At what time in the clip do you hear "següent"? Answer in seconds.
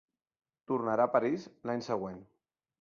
1.91-2.19